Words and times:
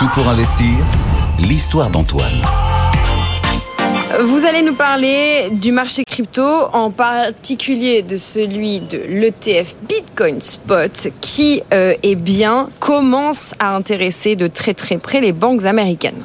Tout 0.00 0.08
pour 0.14 0.26
investir, 0.28 0.78
l'histoire 1.38 1.90
d'Antoine. 1.90 2.40
Vous 4.22 4.46
allez 4.46 4.62
nous 4.62 4.72
parler 4.72 5.50
du 5.52 5.72
marché 5.72 6.04
crypto, 6.04 6.42
en 6.72 6.90
particulier 6.90 8.00
de 8.00 8.16
celui 8.16 8.80
de 8.80 8.96
l'ETF 8.96 9.74
Bitcoin 9.86 10.40
Spot, 10.40 11.08
qui, 11.20 11.62
euh, 11.74 11.92
eh 12.02 12.14
bien, 12.14 12.70
commence 12.78 13.54
à 13.58 13.76
intéresser 13.76 14.36
de 14.36 14.46
très 14.46 14.72
très 14.72 14.96
près 14.96 15.20
les 15.20 15.32
banques 15.32 15.66
américaines. 15.66 16.22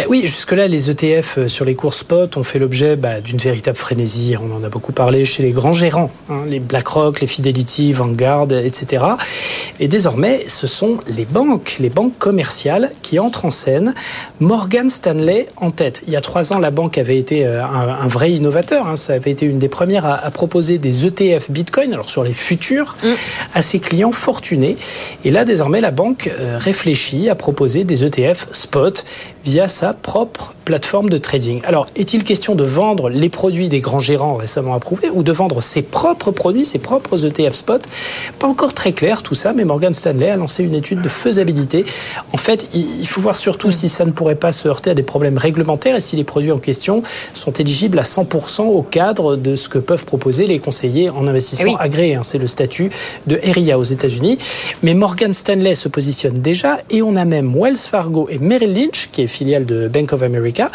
Eh 0.00 0.06
oui, 0.06 0.20
jusque-là, 0.20 0.68
les 0.68 0.90
ETF 0.90 1.38
euh, 1.38 1.48
sur 1.48 1.64
les 1.64 1.74
cours 1.74 1.92
spot 1.92 2.36
ont 2.36 2.44
fait 2.44 2.60
l'objet 2.60 2.94
bah, 2.94 3.20
d'une 3.20 3.38
véritable 3.38 3.76
frénésie. 3.76 4.36
On 4.40 4.56
en 4.56 4.62
a 4.62 4.68
beaucoup 4.68 4.92
parlé 4.92 5.24
chez 5.24 5.42
les 5.42 5.50
grands 5.50 5.72
gérants, 5.72 6.12
hein, 6.30 6.44
les 6.46 6.60
BlackRock, 6.60 7.20
les 7.20 7.26
Fidelity, 7.26 7.92
Vanguard, 7.92 8.46
etc. 8.52 9.04
Et 9.80 9.88
désormais, 9.88 10.44
ce 10.46 10.68
sont 10.68 10.98
les 11.08 11.24
banques, 11.24 11.78
les 11.80 11.88
banques 11.88 12.16
commerciales 12.16 12.92
qui 13.02 13.18
entrent 13.18 13.44
en 13.44 13.50
scène. 13.50 13.92
Morgan 14.38 14.88
Stanley 14.88 15.48
en 15.56 15.72
tête. 15.72 16.02
Il 16.06 16.12
y 16.12 16.16
a 16.16 16.20
trois 16.20 16.52
ans, 16.52 16.60
la 16.60 16.70
banque 16.70 16.96
avait 16.96 17.18
été 17.18 17.44
euh, 17.44 17.64
un, 17.64 18.06
vrai 18.06 18.30
innovateur. 18.30 18.86
Hein. 18.86 18.94
Ça 18.94 19.14
avait 19.14 19.32
été 19.32 19.46
une 19.46 19.58
des 19.58 19.68
premières 19.68 20.06
à, 20.06 20.30
proposer 20.30 20.78
des 20.78 21.06
ETF 21.06 21.50
Bitcoin, 21.50 21.92
alors 21.92 22.08
sur 22.08 22.22
les 22.22 22.34
futurs, 22.34 22.96
mm. 23.02 23.08
à 23.54 23.62
ses 23.62 23.80
clients 23.80 24.12
fortunés. 24.12 24.76
Et 25.24 25.32
là, 25.32 25.44
désormais, 25.44 25.80
la 25.80 25.90
banque 25.90 26.30
euh, 26.38 26.56
réfléchit 26.56 27.28
à 27.28 27.34
proposer 27.34 27.82
des 27.82 28.04
ETF 28.04 28.46
spot 28.52 29.04
via 29.48 29.66
sa 29.66 29.94
propre 29.94 30.54
plateforme 30.66 31.08
de 31.08 31.16
trading. 31.16 31.62
Alors, 31.64 31.86
est-il 31.96 32.22
question 32.22 32.54
de 32.54 32.64
vendre 32.64 33.08
les 33.08 33.30
produits 33.30 33.70
des 33.70 33.80
grands 33.80 33.98
gérants 34.00 34.34
récemment 34.34 34.74
approuvés 34.74 35.08
ou 35.08 35.22
de 35.22 35.32
vendre 35.32 35.62
ses 35.62 35.80
propres 35.80 36.30
produits, 36.30 36.66
ses 36.66 36.78
propres 36.78 37.24
ETF 37.24 37.54
spot 37.54 37.88
Pas 38.38 38.46
encore 38.46 38.74
très 38.74 38.92
clair 38.92 39.22
tout 39.22 39.34
ça, 39.34 39.54
mais 39.54 39.64
Morgan 39.64 39.94
Stanley 39.94 40.28
a 40.28 40.36
lancé 40.36 40.64
une 40.64 40.74
étude 40.74 41.00
de 41.00 41.08
faisabilité. 41.08 41.86
En 42.34 42.36
fait, 42.36 42.66
il 42.74 43.08
faut 43.08 43.22
voir 43.22 43.36
surtout 43.36 43.70
si 43.70 43.88
ça 43.88 44.04
ne 44.04 44.10
pourrait 44.10 44.34
pas 44.34 44.52
se 44.52 44.68
heurter 44.68 44.90
à 44.90 44.94
des 44.94 45.02
problèmes 45.02 45.38
réglementaires 45.38 45.96
et 45.96 46.00
si 46.00 46.16
les 46.16 46.24
produits 46.24 46.52
en 46.52 46.58
question 46.58 47.02
sont 47.32 47.52
éligibles 47.52 47.98
à 47.98 48.02
100% 48.02 48.64
au 48.64 48.82
cadre 48.82 49.36
de 49.36 49.56
ce 49.56 49.70
que 49.70 49.78
peuvent 49.78 50.04
proposer 50.04 50.46
les 50.46 50.58
conseillers 50.58 51.08
en 51.08 51.26
investissement 51.26 51.78
agréés. 51.78 52.16
Hein. 52.16 52.22
C'est 52.22 52.36
le 52.36 52.46
statut 52.46 52.90
de 53.26 53.40
RIA 53.42 53.78
aux 53.78 53.84
États-Unis. 53.84 54.36
Mais 54.82 54.92
Morgan 54.92 55.32
Stanley 55.32 55.74
se 55.74 55.88
positionne 55.88 56.34
déjà 56.34 56.78
et 56.90 57.00
on 57.00 57.16
a 57.16 57.24
même 57.24 57.54
Wells 57.56 57.78
Fargo 57.78 58.28
et 58.30 58.36
Merrill 58.36 58.74
Lynch, 58.74 59.08
qui 59.10 59.22
est 59.22 59.26
filiale 59.38 59.64
de 59.64 59.88
Bank 59.88 60.12
of 60.12 60.22
America, 60.22 60.70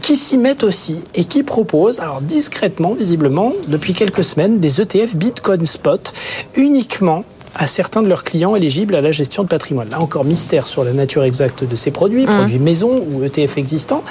qui 0.00 0.16
s'y 0.16 0.38
mettent 0.38 0.62
aussi 0.62 1.00
et 1.14 1.24
qui 1.24 1.42
proposent, 1.42 1.98
alors 1.98 2.20
discrètement, 2.20 2.94
visiblement, 2.94 3.52
depuis 3.66 3.92
quelques 3.92 4.24
semaines, 4.24 4.60
des 4.60 4.80
ETF 4.80 5.16
Bitcoin 5.16 5.66
Spot 5.66 6.12
uniquement 6.54 7.24
à 7.54 7.66
certains 7.66 8.02
de 8.02 8.08
leurs 8.08 8.24
clients 8.24 8.56
éligibles 8.56 8.94
à 8.94 9.00
la 9.00 9.12
gestion 9.12 9.42
de 9.42 9.48
patrimoine. 9.48 9.88
Là 9.90 10.00
encore, 10.00 10.24
mystère 10.24 10.66
sur 10.66 10.84
la 10.84 10.92
nature 10.92 11.24
exacte 11.24 11.64
de 11.64 11.76
ces 11.76 11.90
produits, 11.90 12.26
mmh. 12.26 12.30
produits 12.30 12.58
maison 12.58 13.04
ou 13.10 13.22
ETF 13.24 13.58
existants, 13.58 14.04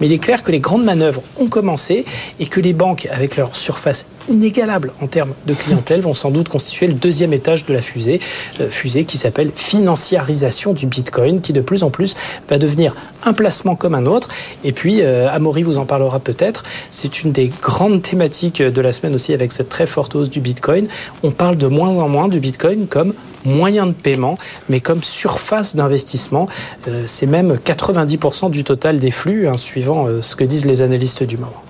mais 0.00 0.06
il 0.06 0.12
est 0.12 0.18
clair 0.18 0.42
que 0.42 0.52
les 0.52 0.60
grandes 0.60 0.84
manœuvres 0.84 1.22
ont 1.38 1.48
commencé 1.48 2.04
et 2.38 2.46
que 2.46 2.60
les 2.60 2.72
banques, 2.72 3.08
avec 3.10 3.36
leur 3.36 3.56
surface 3.56 4.06
inégalable 4.28 4.92
en 5.02 5.06
termes 5.06 5.34
de 5.46 5.54
clientèle, 5.54 6.00
vont 6.00 6.14
sans 6.14 6.30
doute 6.30 6.48
constituer 6.48 6.86
le 6.86 6.94
deuxième 6.94 7.32
étage 7.32 7.66
de 7.66 7.72
la 7.72 7.80
fusée, 7.80 8.20
euh, 8.60 8.70
fusée 8.70 9.04
qui 9.04 9.18
s'appelle 9.18 9.50
financiarisation 9.54 10.72
du 10.72 10.86
Bitcoin, 10.86 11.40
qui 11.40 11.52
de 11.52 11.60
plus 11.60 11.82
en 11.82 11.90
plus 11.90 12.16
va 12.48 12.58
devenir 12.58 12.94
un 13.24 13.32
placement 13.32 13.76
comme 13.76 13.94
un 13.94 14.06
autre. 14.06 14.28
Et 14.64 14.72
puis, 14.72 15.00
euh, 15.00 15.28
Amaury 15.30 15.62
vous 15.62 15.78
en 15.78 15.86
parlera 15.86 16.20
peut-être, 16.20 16.62
c'est 16.90 17.22
une 17.22 17.32
des 17.32 17.50
grandes 17.62 18.02
thématiques 18.02 18.62
de 18.62 18.80
la 18.80 18.92
semaine 18.92 19.14
aussi 19.14 19.32
avec 19.32 19.52
cette 19.52 19.68
très 19.68 19.86
forte 19.86 20.14
hausse 20.14 20.30
du 20.30 20.40
Bitcoin. 20.40 20.88
On 21.22 21.30
parle 21.30 21.56
de 21.56 21.66
moins 21.66 21.98
en 21.98 22.08
moins 22.08 22.28
du 22.28 22.40
Bitcoin 22.40 22.83
comme 22.86 23.14
moyen 23.44 23.86
de 23.86 23.92
paiement, 23.92 24.38
mais 24.68 24.80
comme 24.80 25.02
surface 25.02 25.76
d'investissement. 25.76 26.48
Euh, 26.88 27.04
c'est 27.06 27.26
même 27.26 27.54
90% 27.54 28.50
du 28.50 28.64
total 28.64 28.98
des 28.98 29.10
flux, 29.10 29.48
hein, 29.48 29.56
suivant 29.56 30.06
euh, 30.06 30.22
ce 30.22 30.36
que 30.36 30.44
disent 30.44 30.66
les 30.66 30.82
analystes 30.82 31.22
du 31.22 31.36
moment. 31.36 31.62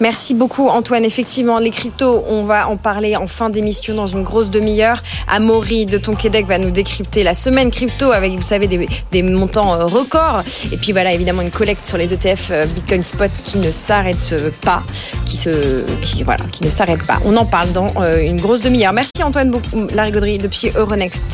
Merci 0.00 0.34
beaucoup 0.34 0.68
Antoine. 0.68 1.04
Effectivement, 1.04 1.58
les 1.58 1.70
cryptos, 1.70 2.24
on 2.28 2.42
va 2.42 2.68
en 2.68 2.76
parler 2.76 3.16
en 3.16 3.26
fin 3.26 3.48
d'émission 3.48 3.94
dans 3.94 4.06
une 4.06 4.22
grosse 4.22 4.50
demi-heure. 4.50 5.02
Amaury 5.28 5.86
de 5.86 5.98
Tonquédec 5.98 6.46
va 6.46 6.58
nous 6.58 6.70
décrypter 6.70 7.22
la 7.22 7.34
semaine 7.34 7.70
crypto 7.70 8.10
avec, 8.10 8.32
vous 8.32 8.42
savez, 8.42 8.66
des, 8.66 9.22
montants 9.22 9.74
euh, 9.74 9.86
records. 9.86 10.42
Et 10.72 10.76
puis 10.76 10.92
voilà, 10.92 11.12
évidemment, 11.12 11.42
une 11.42 11.50
collecte 11.50 11.86
sur 11.86 11.96
les 11.96 12.12
ETF 12.12 12.48
euh, 12.50 12.66
Bitcoin 12.66 13.02
Spot 13.02 13.30
qui 13.44 13.58
ne 13.58 13.70
s'arrête 13.70 14.32
euh, 14.32 14.50
pas, 14.62 14.82
qui 15.24 15.36
se, 15.36 15.84
voilà, 16.24 16.44
qui 16.50 16.64
ne 16.64 16.70
s'arrête 16.70 17.02
pas. 17.04 17.20
On 17.24 17.36
en 17.36 17.46
parle 17.46 17.72
dans 17.72 17.92
une 18.20 18.40
grosse 18.40 18.62
demi-heure. 18.62 18.92
Merci 18.92 19.22
Antoine 19.22 19.52
Larigauderie 19.92 20.38
depuis 20.38 20.70
Euronext. 20.74 21.24